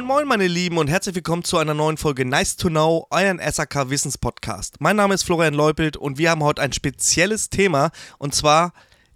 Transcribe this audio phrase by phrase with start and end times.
[0.00, 3.38] Moin Moin meine Lieben und herzlich willkommen zu einer neuen Folge Nice to Know, euren
[3.38, 4.80] SAK Wissenspodcast.
[4.80, 8.72] Mein Name ist Florian Leupelt und wir haben heute ein spezielles Thema und zwar,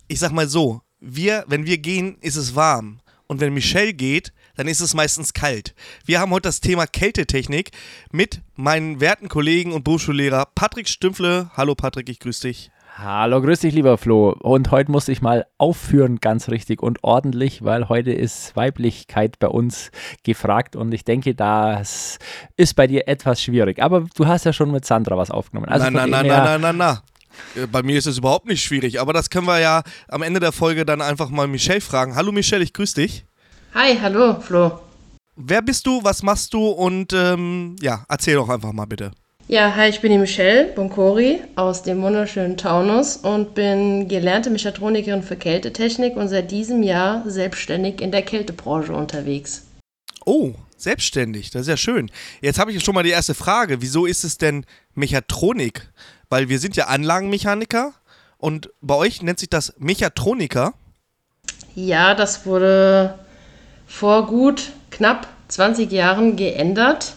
[0.09, 4.35] ich sag mal so, wir, wenn wir gehen, ist es warm und wenn Michelle geht,
[4.57, 5.75] dann ist es meistens kalt.
[6.05, 7.71] Wir haben heute das Thema Kältetechnik
[8.12, 11.50] mit meinen werten Kollegen und Berufsschullehrer Patrick Stümpfle.
[11.57, 12.71] Hallo Patrick, ich grüße dich.
[12.96, 14.36] Hallo, grüß dich, lieber Flo.
[14.40, 19.48] Und heute muss ich mal aufführen, ganz richtig und ordentlich, weil heute ist Weiblichkeit bei
[19.48, 19.90] uns
[20.22, 22.21] gefragt und ich denke, das
[22.57, 23.82] ist bei dir etwas schwierig.
[23.82, 25.68] Aber du hast ja schon mit Sandra was aufgenommen.
[25.68, 27.66] Also na, na, na, na, na, na, na.
[27.72, 30.52] Bei mir ist es überhaupt nicht schwierig, aber das können wir ja am Ende der
[30.52, 32.14] Folge dann einfach mal Michelle fragen.
[32.14, 33.27] Hallo Michelle, ich grüße dich.
[33.74, 34.78] Hi, hallo Flo.
[35.34, 39.11] Wer bist du, was machst du und ähm, ja, erzähl doch einfach mal bitte.
[39.47, 45.22] Ja, hi, ich bin die Michelle Boncori aus dem wunderschönen Taunus und bin gelernte Mechatronikerin
[45.22, 49.64] für Kältetechnik und seit diesem Jahr selbstständig in der Kältebranche unterwegs.
[50.24, 52.10] Oh, selbstständig, das ist ja schön.
[52.41, 53.82] Jetzt habe ich schon mal die erste Frage.
[53.82, 55.92] Wieso ist es denn Mechatronik?
[56.30, 57.92] Weil wir sind ja Anlagenmechaniker
[58.38, 60.72] und bei euch nennt sich das Mechatroniker.
[61.74, 63.19] Ja, das wurde
[63.86, 67.16] vor gut knapp 20 Jahren geändert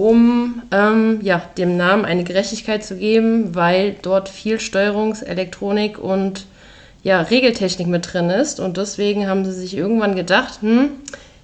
[0.00, 6.46] um ähm, ja, dem Namen eine Gerechtigkeit zu geben, weil dort viel Steuerungs-, Elektronik und
[7.02, 8.60] ja, Regeltechnik mit drin ist.
[8.60, 10.92] Und deswegen haben sie sich irgendwann gedacht, hm,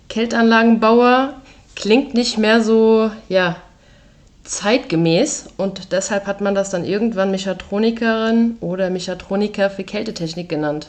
[0.09, 1.35] Kältanlagenbauer
[1.75, 3.57] klingt nicht mehr so ja,
[4.45, 10.89] zeitgemäß und deshalb hat man das dann irgendwann Mechatronikerin oder Mechatroniker für Kältetechnik genannt.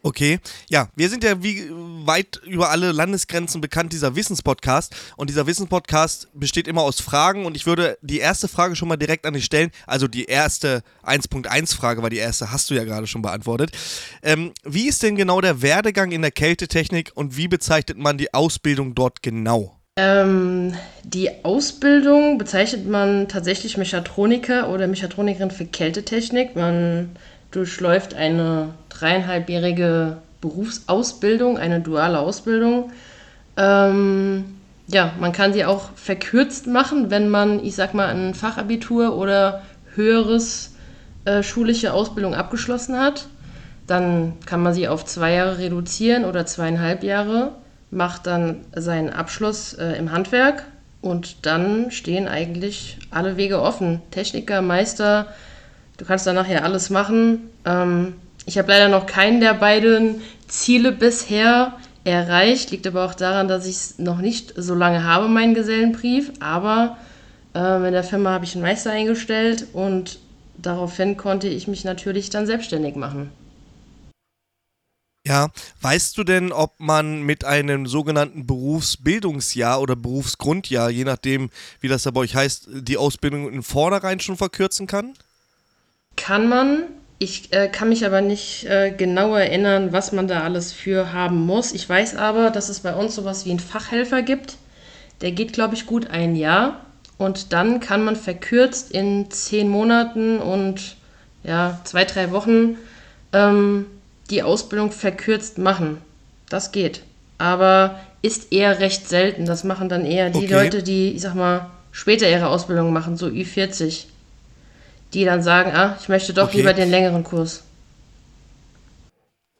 [0.00, 0.38] Okay,
[0.70, 1.68] ja, wir sind ja wie
[2.06, 4.94] weit über alle Landesgrenzen bekannt, dieser Wissenspodcast.
[5.16, 7.44] Und dieser Wissenspodcast besteht immer aus Fragen.
[7.44, 9.70] Und ich würde die erste Frage schon mal direkt an dich stellen.
[9.88, 13.72] Also die erste 1.1-Frage war die erste, hast du ja gerade schon beantwortet.
[14.22, 18.32] Ähm, wie ist denn genau der Werdegang in der Kältetechnik und wie bezeichnet man die
[18.32, 19.78] Ausbildung dort genau?
[19.96, 26.54] Ähm, die Ausbildung bezeichnet man tatsächlich Mechatroniker oder Mechatronikerin für Kältetechnik.
[26.54, 27.16] Man
[27.50, 32.92] durchläuft eine dreieinhalbjährige Berufsausbildung, eine duale Ausbildung.
[33.56, 34.44] Ähm,
[34.86, 39.62] ja, man kann sie auch verkürzt machen, wenn man, ich sag mal, ein Fachabitur oder
[39.94, 40.74] höheres
[41.24, 43.26] äh, schulische Ausbildung abgeschlossen hat.
[43.86, 47.52] Dann kann man sie auf zwei Jahre reduzieren oder zweieinhalb Jahre,
[47.90, 50.64] macht dann seinen Abschluss äh, im Handwerk
[51.00, 54.02] und dann stehen eigentlich alle Wege offen.
[54.10, 55.28] Techniker, Meister,
[55.98, 57.50] Du kannst dann nachher alles machen.
[57.66, 58.14] Ähm,
[58.46, 62.70] ich habe leider noch keinen der beiden Ziele bisher erreicht.
[62.70, 66.32] Liegt aber auch daran, dass ich es noch nicht so lange habe, meinen Gesellenbrief.
[66.40, 66.96] Aber
[67.54, 70.20] äh, in der Firma habe ich einen Meister eingestellt und
[70.56, 73.30] daraufhin konnte ich mich natürlich dann selbstständig machen.
[75.26, 75.48] Ja,
[75.82, 82.04] weißt du denn, ob man mit einem sogenannten Berufsbildungsjahr oder Berufsgrundjahr, je nachdem, wie das
[82.04, 85.12] da bei euch heißt, die Ausbildung in vornherein schon verkürzen kann?
[86.18, 86.84] Kann man.
[87.20, 91.46] Ich äh, kann mich aber nicht äh, genau erinnern, was man da alles für haben
[91.46, 91.72] muss.
[91.72, 94.56] Ich weiß aber, dass es bei uns sowas wie einen Fachhelfer gibt.
[95.20, 96.80] Der geht, glaube ich, gut ein Jahr.
[97.16, 100.96] Und dann kann man verkürzt in zehn Monaten und
[101.42, 102.76] ja, zwei, drei Wochen
[103.32, 103.86] ähm,
[104.30, 105.98] die Ausbildung verkürzt machen.
[106.48, 107.02] Das geht.
[107.38, 109.44] Aber ist eher recht selten.
[109.44, 110.52] Das machen dann eher die okay.
[110.52, 114.04] Leute, die, ich sag mal, später ihre Ausbildung machen, so Ü40
[115.14, 116.58] die dann sagen, ah, ich möchte doch okay.
[116.58, 117.62] lieber den längeren Kurs.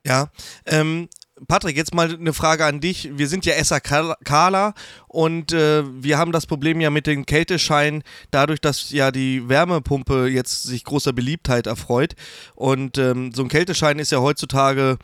[0.05, 0.29] Ja,
[0.67, 1.09] ähm,
[1.47, 3.11] Patrick, jetzt mal eine Frage an dich.
[3.17, 4.75] Wir sind ja SAKler
[5.07, 10.27] und äh, wir haben das Problem ja mit den Kältescheinen, dadurch, dass ja die Wärmepumpe
[10.27, 12.15] jetzt sich großer Beliebtheit erfreut.
[12.55, 14.99] Und ähm, so ein Kälteschein ist ja heutzutage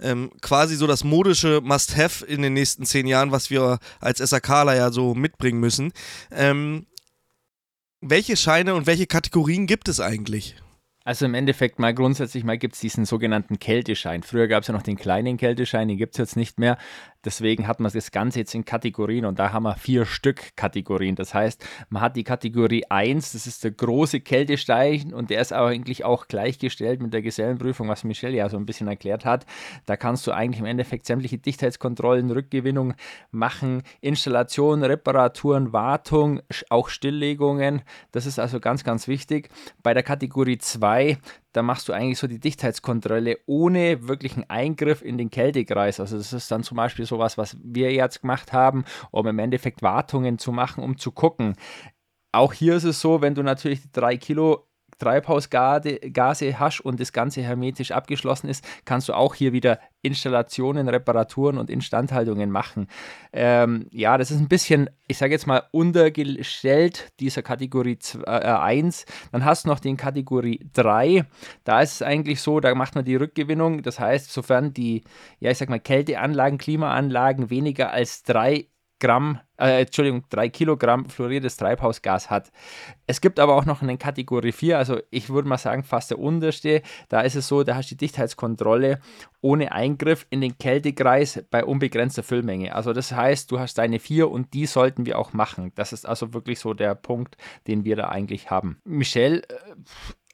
[0.00, 4.76] ähm, quasi so das modische Must-Have in den nächsten zehn Jahren, was wir als SAKler
[4.76, 5.92] ja so mitbringen müssen.
[6.30, 6.86] Ähm,
[8.00, 10.56] welche Scheine und welche Kategorien gibt es eigentlich?
[11.04, 14.24] Also im Endeffekt mal grundsätzlich mal gibt es diesen sogenannten Kälteschein.
[14.24, 16.78] Früher gab es ja noch den kleinen Kälteschein, den gibt es jetzt nicht mehr.
[17.26, 21.16] Deswegen hat man das Ganze jetzt in Kategorien und da haben wir vier Stück Kategorien.
[21.16, 25.52] Das heißt, man hat die Kategorie 1, das ist der große Kältestein und der ist
[25.52, 29.44] aber eigentlich auch gleichgestellt mit der Gesellenprüfung, was Michelle ja so ein bisschen erklärt hat.
[29.86, 32.94] Da kannst du eigentlich im Endeffekt sämtliche Dichtheitskontrollen, Rückgewinnung
[33.32, 36.40] machen, Installation, Reparaturen, Wartung,
[36.70, 37.82] auch Stilllegungen.
[38.12, 39.48] Das ist also ganz, ganz wichtig.
[39.82, 41.18] Bei der Kategorie 2,
[41.56, 46.00] da machst du eigentlich so die Dichtheitskontrolle ohne wirklichen Eingriff in den Kältekreis.
[46.00, 49.80] Also das ist dann zum Beispiel sowas, was wir jetzt gemacht haben, um im Endeffekt
[49.80, 51.56] Wartungen zu machen, um zu gucken.
[52.32, 55.98] Auch hier ist es so, wenn du natürlich die drei Kilo Treibhausgase
[56.58, 61.68] hast und das Ganze hermetisch abgeschlossen ist, kannst du auch hier wieder Installationen, Reparaturen und
[61.68, 62.86] Instandhaltungen machen.
[63.32, 69.04] Ähm, ja, das ist ein bisschen, ich sage jetzt mal, untergestellt dieser Kategorie 1.
[69.04, 71.26] Äh, Dann hast du noch den Kategorie 3.
[71.64, 73.82] Da ist es eigentlich so, da macht man die Rückgewinnung.
[73.82, 75.02] Das heißt, sofern die,
[75.40, 81.56] ja, ich sag mal, Kälteanlagen, Klimaanlagen weniger als drei Gramm, äh, Entschuldigung, 3 Kilogramm fluoriertes
[81.56, 82.50] Treibhausgas hat.
[83.06, 86.18] Es gibt aber auch noch eine Kategorie 4, also ich würde mal sagen, fast der
[86.18, 86.82] unterste.
[87.08, 89.00] Da ist es so, da hast du die Dichtheitskontrolle
[89.40, 92.74] ohne Eingriff in den Kältekreis bei unbegrenzter Füllmenge.
[92.74, 95.72] Also das heißt, du hast deine 4 und die sollten wir auch machen.
[95.74, 98.80] Das ist also wirklich so der Punkt, den wir da eigentlich haben.
[98.84, 99.54] Michelle, äh,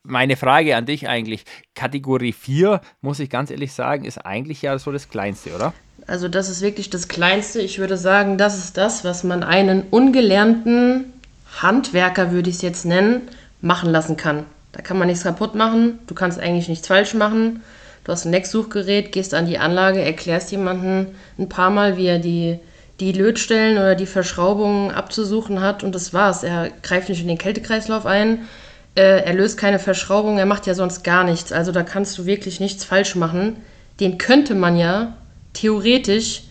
[0.05, 1.45] meine Frage an dich eigentlich,
[1.75, 5.73] Kategorie 4, muss ich ganz ehrlich sagen, ist eigentlich ja so das Kleinste, oder?
[6.07, 7.61] Also das ist wirklich das Kleinste.
[7.61, 11.13] Ich würde sagen, das ist das, was man einen ungelernten
[11.61, 13.23] Handwerker, würde ich es jetzt nennen,
[13.61, 14.45] machen lassen kann.
[14.73, 17.63] Da kann man nichts kaputt machen, du kannst eigentlich nichts falsch machen.
[18.05, 22.19] Du hast ein Lecksuchgerät, gehst an die Anlage, erklärst jemanden ein paar Mal, wie er
[22.19, 22.59] die,
[22.99, 26.43] die Lötstellen oder die Verschraubungen abzusuchen hat und das war's.
[26.43, 28.49] Er greift nicht in den Kältekreislauf ein,
[28.97, 31.53] äh, er löst keine Verschraubung, er macht ja sonst gar nichts.
[31.53, 33.57] Also da kannst du wirklich nichts falsch machen.
[34.01, 35.17] Den könnte man ja
[35.53, 36.43] theoretisch,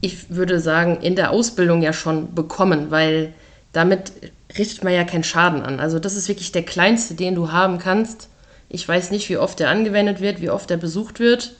[0.00, 3.32] ich würde sagen, in der Ausbildung ja schon bekommen, weil
[3.72, 4.12] damit
[4.58, 5.80] richtet man ja keinen Schaden an.
[5.80, 8.28] Also das ist wirklich der kleinste, den du haben kannst.
[8.68, 11.54] Ich weiß nicht, wie oft er angewendet wird, wie oft er besucht wird,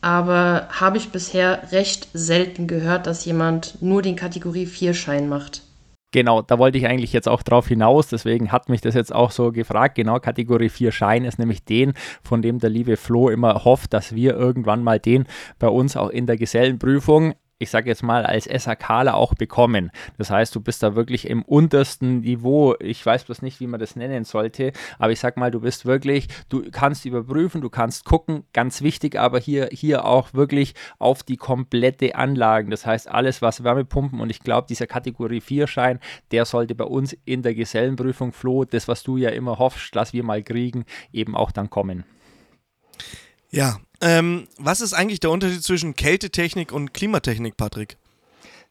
[0.00, 5.62] aber habe ich bisher recht selten gehört, dass jemand nur den Kategorie 4 Schein macht.
[6.12, 9.30] Genau, da wollte ich eigentlich jetzt auch drauf hinaus, deswegen hat mich das jetzt auch
[9.30, 9.94] so gefragt.
[9.94, 11.92] Genau, Kategorie 4 Schein ist nämlich den,
[12.22, 15.26] von dem der liebe Flo immer hofft, dass wir irgendwann mal den
[15.60, 19.90] bei uns auch in der Gesellenprüfung ich sage jetzt mal, als SAKler auch bekommen.
[20.16, 22.74] Das heißt, du bist da wirklich im untersten Niveau.
[22.80, 25.84] Ich weiß bloß nicht, wie man das nennen sollte, aber ich sag mal, du bist
[25.84, 31.22] wirklich, du kannst überprüfen, du kannst gucken, ganz wichtig, aber hier, hier auch wirklich auf
[31.22, 32.70] die komplette Anlagen.
[32.70, 36.84] Das heißt, alles, was Wärmepumpen und ich glaube, dieser Kategorie 4 Schein, der sollte bei
[36.84, 40.86] uns in der Gesellenprüfung, Flo, das, was du ja immer hoffst, dass wir mal kriegen,
[41.12, 42.04] eben auch dann kommen.
[43.50, 47.96] Ja, ähm, was ist eigentlich der Unterschied zwischen Kältetechnik und Klimatechnik, Patrick?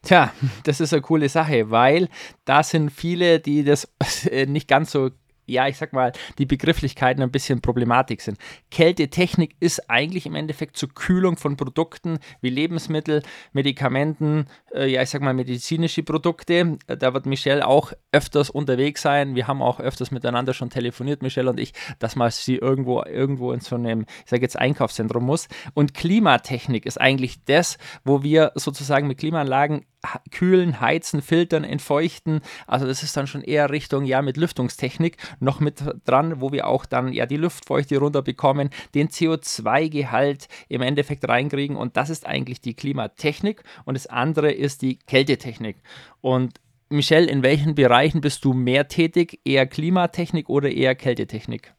[0.02, 0.32] Tja,
[0.64, 2.08] das ist eine coole Sache, weil
[2.44, 3.88] da sind viele, die das
[4.46, 5.10] nicht ganz so
[5.50, 8.38] ja, ich sag mal, die Begrifflichkeiten ein bisschen Problematik sind.
[8.70, 15.10] Kältetechnik ist eigentlich im Endeffekt zur Kühlung von Produkten wie Lebensmittel, Medikamenten, äh, ja, ich
[15.10, 16.78] sag mal, medizinische Produkte.
[16.86, 19.34] Da wird Michelle auch öfters unterwegs sein.
[19.34, 23.52] Wir haben auch öfters miteinander schon telefoniert, Michelle und ich, dass man sie irgendwo, irgendwo
[23.52, 25.48] in so einem, ich sage jetzt, Einkaufszentrum muss.
[25.74, 29.84] Und Klimatechnik ist eigentlich das, wo wir sozusagen mit Klimaanlagen
[30.30, 32.40] kühlen, heizen, filtern, entfeuchten.
[32.66, 36.66] Also das ist dann schon eher Richtung, ja, mit Lüftungstechnik noch mit dran, wo wir
[36.66, 42.60] auch dann ja die Luftfeuchte runterbekommen, den CO2-Gehalt im Endeffekt reinkriegen und das ist eigentlich
[42.60, 45.76] die Klimatechnik und das andere ist die Kältetechnik.
[46.20, 49.40] Und Michelle, in welchen Bereichen bist du mehr tätig?
[49.44, 51.72] Eher Klimatechnik oder eher Kältetechnik?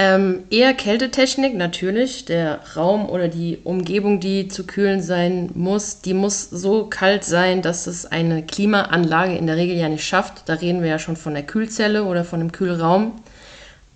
[0.00, 2.24] Ähm, eher Kältetechnik natürlich.
[2.24, 7.62] Der Raum oder die Umgebung, die zu kühlen sein muss, die muss so kalt sein,
[7.62, 10.48] dass es eine Klimaanlage in der Regel ja nicht schafft.
[10.48, 13.20] Da reden wir ja schon von der Kühlzelle oder von einem Kühlraum.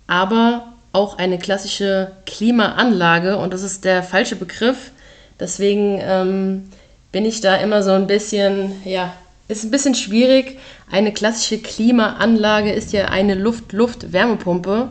[0.05, 4.91] Aber auch eine klassische Klimaanlage, und das ist der falsche Begriff.
[5.39, 6.69] Deswegen ähm,
[7.13, 9.13] bin ich da immer so ein bisschen, ja,
[9.47, 10.59] ist ein bisschen schwierig.
[10.91, 14.89] Eine klassische Klimaanlage ist ja eine Luft-Luft-Wärmepumpe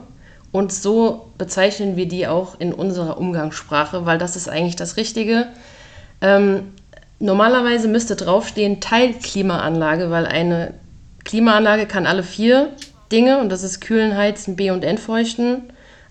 [0.52, 5.48] und so bezeichnen wir die auch in unserer Umgangssprache, weil das ist eigentlich das Richtige.
[6.20, 6.74] Ähm,
[7.18, 10.74] normalerweise müsste draufstehen Teilklimaanlage, weil eine
[11.24, 12.68] Klimaanlage kann alle vier
[13.10, 15.62] Dinge, und das ist Kühlen, Heizen, B- und Entfeuchten.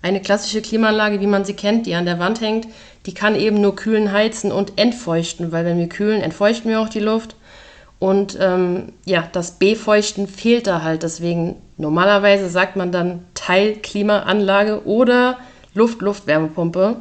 [0.02, 2.66] Eine klassische Klimaanlage, wie man sie kennt, die an der Wand hängt,
[3.06, 6.88] die kann eben nur kühlen, heizen und entfeuchten, weil wenn wir kühlen, entfeuchten wir auch
[6.88, 7.36] die Luft.
[7.98, 11.04] Und ähm, ja, das Befeuchten fehlt da halt.
[11.04, 15.38] Deswegen normalerweise sagt man dann Teilklimaanlage oder
[15.74, 16.96] Luft-Luft-Wärmepumpe.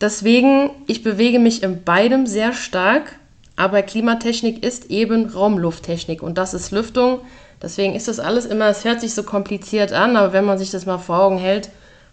[0.00, 3.16] Deswegen, ich bewege mich in beidem sehr stark,
[3.56, 7.20] aber Klimatechnik ist eben Raumlufttechnik und das ist Lüftung.
[7.60, 10.70] Deswegen ist das alles immer, es hört sich so kompliziert an, aber wenn man sich
[10.70, 11.68] das mal vor Augen hält,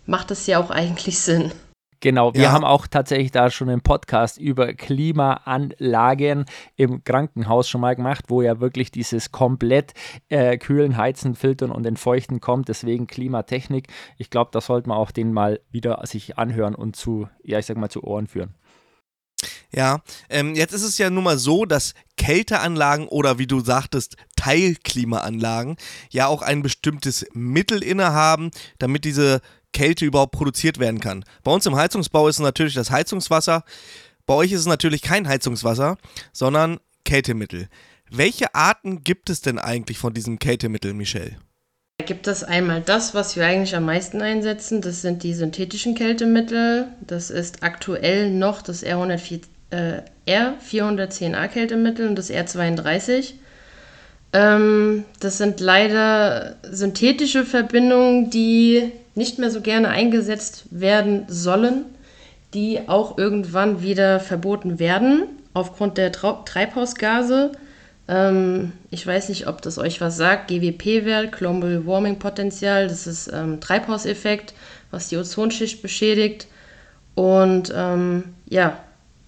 [0.06, 1.52] macht es ja auch eigentlich Sinn.
[2.00, 2.52] Genau, wir ja.
[2.52, 8.44] haben auch tatsächlich da schon einen Podcast über Klimaanlagen im Krankenhaus schon mal gemacht, wo
[8.44, 9.94] ja wirklich dieses komplett
[10.30, 12.68] äh, Kühlen, Heizen, Filtern und Entfeuchten kommt.
[12.68, 13.88] Deswegen Klimatechnik.
[14.18, 17.66] Ich glaube, da sollte man auch den mal wieder sich anhören und zu, ja, ich
[17.66, 18.54] sag mal, zu Ohren führen.
[19.72, 24.18] Ja, ähm, jetzt ist es ja nun mal so, dass Kälteanlagen oder wie du sagtest,
[24.36, 25.78] Teilklimaanlagen
[26.10, 29.42] ja auch ein bestimmtes Mittel innehaben, damit diese
[29.74, 31.24] Kälte überhaupt produziert werden kann.
[31.44, 33.64] Bei uns im Heizungsbau ist es natürlich das Heizungswasser.
[34.26, 35.98] Bei euch ist es natürlich kein Heizungswasser,
[36.34, 37.70] sondern Kältemittel.
[38.10, 41.38] Welche Arten gibt es denn eigentlich von diesem Kältemittel, Michelle?
[42.08, 44.80] Gibt es einmal das, was wir eigentlich am meisten einsetzen.
[44.80, 46.88] Das sind die synthetischen Kältemittel.
[47.06, 53.34] Das ist aktuell noch das R104, äh, R410A Kältemittel und das R32.
[54.32, 61.84] Ähm, das sind leider synthetische Verbindungen, die nicht mehr so gerne eingesetzt werden sollen,
[62.54, 65.24] die auch irgendwann wieder verboten werden
[65.54, 67.52] aufgrund der Trau Treibhausgase.
[68.08, 70.50] Ähm, ich weiß nicht, ob das euch was sagt.
[70.50, 74.54] GWP-Wert, Global Warming Potential, das ist ähm, Treibhauseffekt,
[74.92, 76.48] was die Ozonschicht beschädigt.
[77.16, 78.78] Und ähm, ja,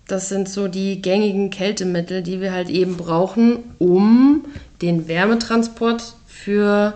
[0.07, 4.45] das sind so die gängigen Kältemittel, die wir halt eben brauchen, um
[4.81, 6.93] den Wärmetransport für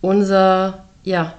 [0.00, 1.34] unser, ja,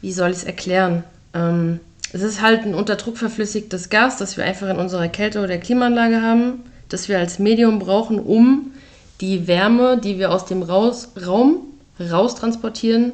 [0.00, 1.04] wie soll ich es erklären?
[1.32, 1.80] Ähm,
[2.12, 5.58] es ist halt ein unter Druck verflüssigtes Gas, das wir einfach in unserer Kälte- oder
[5.58, 8.72] Klimaanlage haben, das wir als Medium brauchen, um
[9.20, 11.58] die Wärme, die wir aus dem Raus Raum
[12.00, 13.12] raustransportieren,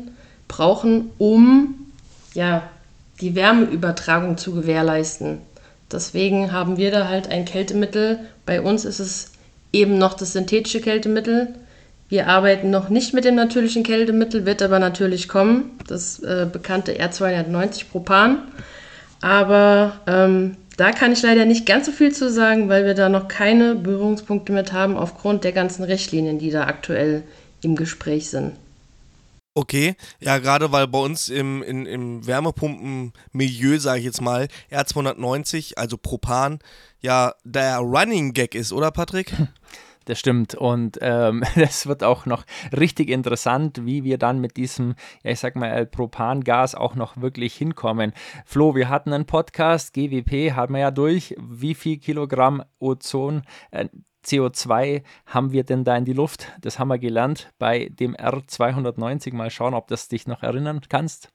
[0.48, 1.74] brauchen, um
[2.34, 2.62] ja,
[3.20, 5.38] die Wärmeübertragung zu gewährleisten.
[5.92, 8.20] Deswegen haben wir da halt ein Kältemittel.
[8.46, 9.32] Bei uns ist es
[9.72, 11.48] eben noch das synthetische Kältemittel.
[12.08, 15.78] Wir arbeiten noch nicht mit dem natürlichen Kältemittel, wird aber natürlich kommen.
[15.86, 18.38] Das äh, bekannte R290 Propan.
[19.20, 23.10] Aber ähm, da kann ich leider nicht ganz so viel zu sagen, weil wir da
[23.10, 27.22] noch keine Berührungspunkte mit haben, aufgrund der ganzen Richtlinien, die da aktuell
[27.60, 28.54] im Gespräch sind.
[29.54, 35.76] Okay, ja, gerade weil bei uns im, in, im Wärmepumpenmilieu, sage ich jetzt mal, R290,
[35.76, 36.60] also Propan,
[37.00, 39.34] ja der Running Gag ist, oder Patrick?
[40.06, 40.54] Das stimmt.
[40.54, 42.44] Und ähm, das wird auch noch
[42.76, 47.54] richtig interessant, wie wir dann mit diesem, ja, ich sag mal, Propangas auch noch wirklich
[47.54, 48.12] hinkommen.
[48.44, 51.34] Flo, wir hatten einen Podcast, GWP haben wir ja durch.
[51.38, 53.88] Wie viel Kilogramm Ozon, äh,
[54.24, 56.52] CO2 haben wir denn da in die Luft?
[56.60, 59.34] Das haben wir gelernt bei dem R290.
[59.34, 61.32] Mal schauen, ob das dich noch erinnern kannst.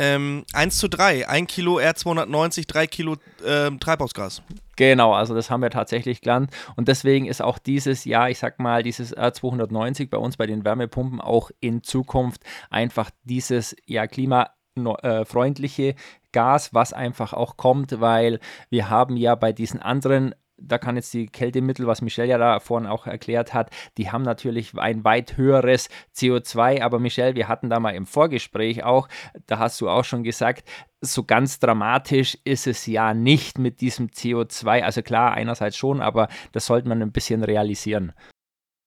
[0.00, 4.42] Ähm, 1 zu 3, 1 Kilo R290, 3 Kilo äh, Treibhausgas.
[4.76, 6.52] Genau, also das haben wir tatsächlich gelernt.
[6.76, 10.64] Und deswegen ist auch dieses Jahr, ich sag mal, dieses R290 bei uns bei den
[10.64, 15.96] Wärmepumpen auch in Zukunft einfach dieses ja klimafreundliche
[16.30, 18.38] Gas, was einfach auch kommt, weil
[18.70, 22.60] wir haben ja bei diesen anderen da kann jetzt die Kältemittel, was Michelle ja da
[22.60, 26.82] vorhin auch erklärt hat, die haben natürlich ein weit höheres CO2.
[26.82, 29.08] Aber Michelle, wir hatten da mal im Vorgespräch auch,
[29.46, 30.68] da hast du auch schon gesagt,
[31.00, 34.82] so ganz dramatisch ist es ja nicht mit diesem CO2.
[34.82, 38.12] Also klar, einerseits schon, aber das sollte man ein bisschen realisieren.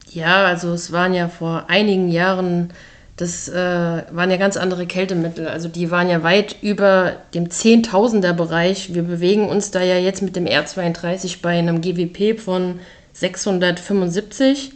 [0.10, 2.74] Ja, also es waren ja vor einigen Jahren
[3.18, 5.48] das äh, waren ja ganz andere Kältemittel.
[5.48, 8.94] Also die waren ja weit über dem Zehntausender-Bereich.
[8.94, 12.80] Wir bewegen uns da ja jetzt mit dem R32 bei einem GWP von
[13.14, 14.72] 675.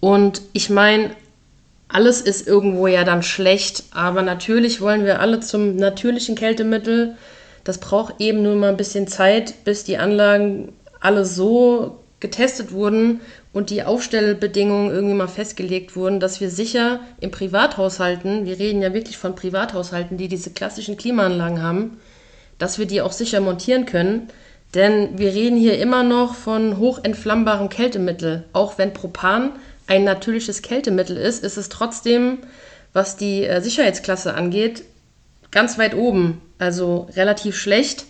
[0.00, 1.10] Und ich meine,
[1.88, 7.14] alles ist irgendwo ja dann schlecht, aber natürlich wollen wir alle zum natürlichen Kältemittel.
[7.64, 13.20] Das braucht eben nur mal ein bisschen Zeit, bis die Anlagen alle so getestet wurden
[13.56, 18.92] und die Aufstellbedingungen irgendwie mal festgelegt wurden, dass wir sicher in Privathaushalten, wir reden ja
[18.92, 21.96] wirklich von Privathaushalten, die diese klassischen Klimaanlagen haben,
[22.58, 24.28] dass wir die auch sicher montieren können.
[24.74, 28.44] Denn wir reden hier immer noch von hochentflammbarem Kältemittel.
[28.52, 29.52] Auch wenn Propan
[29.86, 32.40] ein natürliches Kältemittel ist, ist es trotzdem,
[32.92, 34.82] was die äh, Sicherheitsklasse angeht,
[35.50, 36.42] ganz weit oben.
[36.58, 38.04] Also relativ schlecht.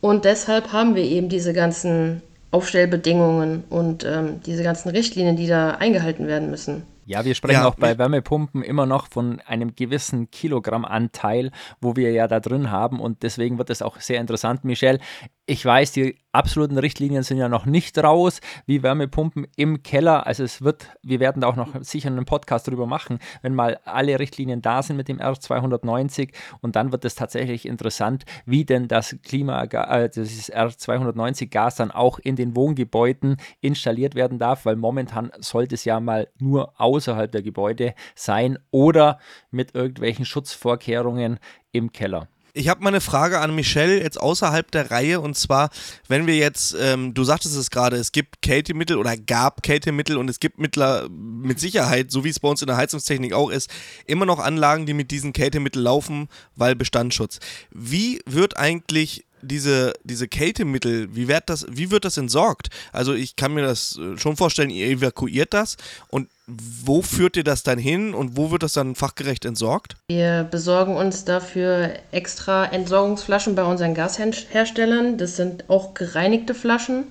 [0.00, 2.20] Und deshalb haben wir eben diese ganzen
[2.52, 6.84] Aufstellbedingungen und ähm, diese ganzen Richtlinien, die da eingehalten werden müssen.
[7.04, 12.12] Ja, wir sprechen ja, auch bei Wärmepumpen immer noch von einem gewissen Kilogrammanteil, wo wir
[12.12, 15.00] ja da drin haben und deswegen wird es auch sehr interessant, Michelle.
[15.44, 20.24] Ich weiß, die absoluten Richtlinien sind ja noch nicht raus, wie Wärmepumpen im Keller.
[20.24, 23.80] Also es wird, wir werden da auch noch sicher einen Podcast drüber machen, wenn mal
[23.84, 28.86] alle Richtlinien da sind mit dem R290 und dann wird es tatsächlich interessant, wie denn
[28.86, 34.76] das Klima, äh, dieses R290 Gas dann auch in den Wohngebäuden installiert werden darf, weil
[34.76, 39.18] momentan sollte es ja mal nur außerhalb der Gebäude sein oder
[39.50, 41.40] mit irgendwelchen Schutzvorkehrungen
[41.72, 42.28] im Keller.
[42.54, 45.70] Ich habe mal eine Frage an Michelle jetzt außerhalb der Reihe und zwar,
[46.08, 50.28] wenn wir jetzt, ähm, du sagtest es gerade, es gibt Kältemittel oder gab Kältemittel und
[50.28, 53.70] es gibt mittler, mit Sicherheit, so wie es bei uns in der Heizungstechnik auch ist,
[54.04, 57.38] immer noch Anlagen, die mit diesen Kältemitteln laufen, weil Bestandsschutz.
[57.70, 62.68] Wie wird eigentlich diese, diese Kältemittel, wie wird, das, wie wird das entsorgt?
[62.92, 65.78] Also ich kann mir das äh, schon vorstellen, ihr evakuiert das
[66.08, 69.96] und wo führt ihr das dann hin und wo wird das dann fachgerecht entsorgt?
[70.08, 75.18] Wir besorgen uns dafür extra Entsorgungsflaschen bei unseren Gasherstellern.
[75.18, 77.04] Das sind auch gereinigte Flaschen.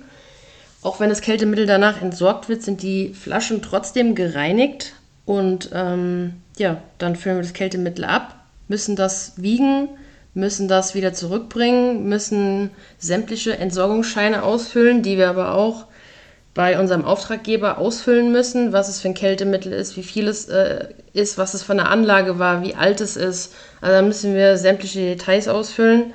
[0.82, 4.94] Auch wenn das Kältemittel danach entsorgt wird, sind die Flaschen trotzdem gereinigt.
[5.24, 9.88] Und ähm, ja, dann füllen wir das Kältemittel ab, müssen das wiegen,
[10.34, 15.86] müssen das wieder zurückbringen, müssen sämtliche Entsorgungsscheine ausfüllen, die wir aber auch
[16.54, 20.88] bei unserem Auftraggeber ausfüllen müssen, was es für ein Kältemittel ist, wie viel es äh,
[21.14, 23.54] ist, was es von der Anlage war, wie alt es ist.
[23.80, 26.12] Also da müssen wir sämtliche Details ausfüllen.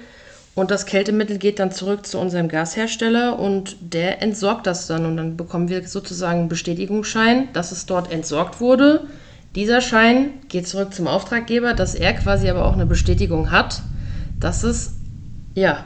[0.53, 5.05] Und das Kältemittel geht dann zurück zu unserem Gashersteller und der entsorgt das dann.
[5.05, 9.05] Und dann bekommen wir sozusagen einen Bestätigungsschein, dass es dort entsorgt wurde.
[9.55, 13.81] Dieser Schein geht zurück zum Auftraggeber, dass er quasi aber auch eine Bestätigung hat,
[14.39, 14.93] dass es
[15.53, 15.85] ja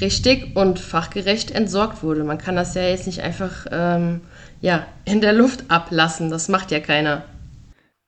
[0.00, 2.24] richtig und fachgerecht entsorgt wurde.
[2.24, 4.20] Man kann das ja jetzt nicht einfach ähm,
[4.60, 6.30] ja, in der Luft ablassen.
[6.30, 7.24] Das macht ja keiner.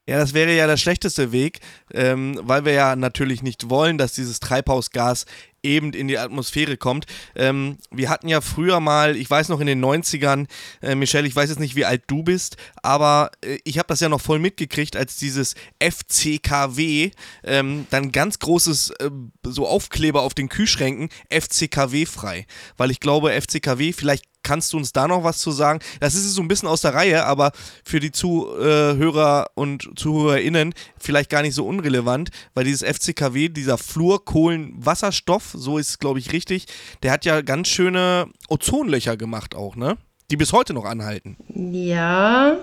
[0.09, 1.61] Ja, das wäre ja der schlechteste Weg,
[1.95, 5.27] ähm, weil wir ja natürlich nicht wollen, dass dieses Treibhausgas
[5.63, 7.07] eben in die Atmosphäre kommt.
[7.37, 10.49] Ähm, wir hatten ja früher mal, ich weiß noch in den 90ern,
[10.83, 14.01] äh, Michelle, ich weiß jetzt nicht, wie alt du bist, aber äh, ich habe das
[14.01, 17.13] ja noch voll mitgekriegt, als dieses FCKW,
[17.45, 19.11] ähm, dann ganz großes äh,
[19.45, 22.47] so Aufkleber auf den Kühlschränken, FCKW frei.
[22.77, 25.81] Weil ich glaube, FCKW, vielleicht Kannst du uns da noch was zu sagen?
[26.01, 27.53] Das ist so ein bisschen aus der Reihe, aber
[27.85, 35.53] für die Zuhörer und ZuhörerInnen vielleicht gar nicht so unrelevant, weil dieses FCKW, dieser Fluorkohlenwasserstoff,
[35.55, 36.67] so ist es glaube ich richtig,
[37.03, 39.97] der hat ja ganz schöne Ozonlöcher gemacht auch, ne?
[40.31, 41.37] Die bis heute noch anhalten.
[41.55, 42.57] Ja,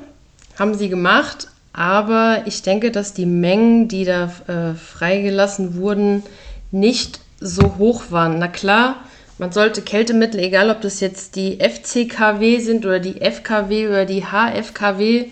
[0.58, 6.24] haben sie gemacht, aber ich denke, dass die Mengen, die da äh, freigelassen wurden,
[6.72, 8.40] nicht so hoch waren.
[8.40, 9.04] Na klar,
[9.40, 14.26] man sollte Kältemittel, egal ob das jetzt die FCKW sind oder die FKW oder die
[14.26, 15.28] HFKW,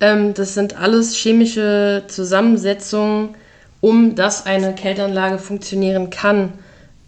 [0.00, 3.36] ähm, das sind alles chemische Zusammensetzungen,
[3.80, 6.54] um dass eine Kälteanlage funktionieren kann.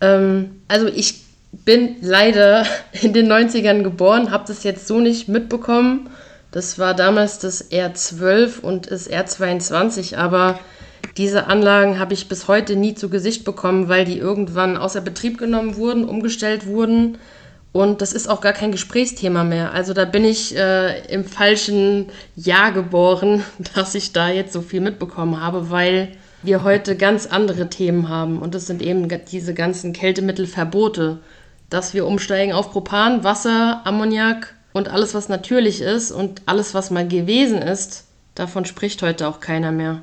[0.00, 1.22] Ähm, also ich
[1.52, 2.64] bin leider
[3.02, 6.08] in den 90ern geboren, habe das jetzt so nicht mitbekommen.
[6.52, 10.60] Das war damals das R12 und das R22, aber
[11.18, 15.36] diese Anlagen habe ich bis heute nie zu Gesicht bekommen, weil die irgendwann außer Betrieb
[15.36, 17.18] genommen wurden, umgestellt wurden.
[17.72, 19.72] Und das ist auch gar kein Gesprächsthema mehr.
[19.72, 24.80] Also da bin ich äh, im falschen Jahr geboren, dass ich da jetzt so viel
[24.80, 26.12] mitbekommen habe, weil
[26.44, 28.38] wir heute ganz andere Themen haben.
[28.38, 31.18] Und das sind eben diese ganzen Kältemittelverbote,
[31.68, 36.92] dass wir umsteigen auf Propan, Wasser, Ammoniak und alles, was natürlich ist und alles, was
[36.92, 38.04] mal gewesen ist.
[38.36, 40.02] Davon spricht heute auch keiner mehr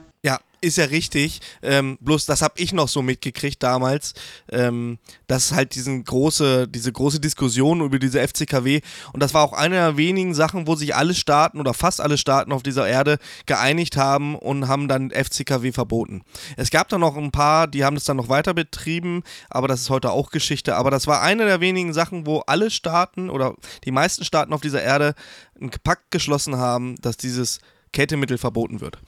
[0.65, 1.39] ist ja richtig.
[1.61, 4.13] Ähm, bloß das habe ich noch so mitgekriegt damals,
[4.51, 4.97] ähm,
[5.27, 8.81] dass halt diesen große, diese große Diskussion über diese FCKW
[9.13, 12.17] und das war auch eine der wenigen Sachen, wo sich alle Staaten oder fast alle
[12.17, 16.23] Staaten auf dieser Erde geeinigt haben und haben dann FCKW verboten.
[16.57, 19.81] Es gab dann noch ein paar, die haben es dann noch weiter betrieben, aber das
[19.81, 20.75] ist heute auch Geschichte.
[20.75, 24.61] Aber das war eine der wenigen Sachen, wo alle Staaten oder die meisten Staaten auf
[24.61, 25.13] dieser Erde
[25.59, 27.59] einen Pakt geschlossen haben, dass dieses
[27.95, 28.99] Kältemittel verboten wird.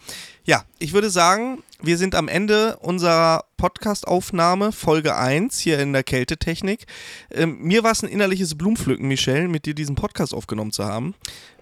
[0.47, 6.03] Ja, ich würde sagen, wir sind am Ende unserer Podcast-Aufnahme, Folge 1 hier in der
[6.03, 6.85] Kältetechnik.
[7.31, 11.15] Ähm, mir war es ein innerliches Blumenpflücken, Michelle, mit dir diesen Podcast aufgenommen zu haben.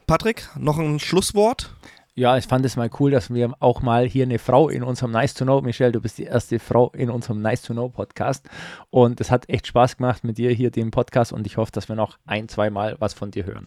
[0.06, 1.74] Patrick, noch ein Schlusswort?
[2.14, 5.10] Ja, ich fand es mal cool, dass wir auch mal hier eine Frau in unserem
[5.10, 8.46] Nice to Know, Michelle, du bist die erste Frau in unserem Nice to Know Podcast.
[8.92, 11.90] Und es hat echt Spaß gemacht mit dir hier den Podcast und ich hoffe, dass
[11.90, 13.66] wir noch ein, zwei Mal was von dir hören.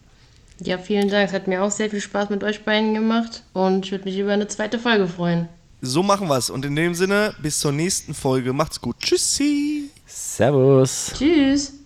[0.61, 1.27] Ja, vielen Dank.
[1.29, 4.17] Es hat mir auch sehr viel Spaß mit euch beiden gemacht und ich würde mich
[4.17, 5.47] über eine zweite Folge freuen.
[5.81, 6.49] So machen wir es.
[6.49, 8.51] Und in dem Sinne, bis zur nächsten Folge.
[8.51, 8.97] Macht's gut.
[8.99, 9.89] Tschüssi.
[10.05, 11.13] Servus.
[11.17, 11.78] Tschüss.